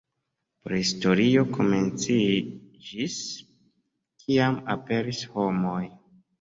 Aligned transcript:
Prahistorio 0.67 1.43
komenciĝis, 1.57 3.21
kiam 4.25 4.61
"aperis" 4.79 5.25
homoj. 5.39 5.81